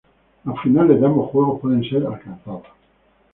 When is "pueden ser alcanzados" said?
1.61-2.65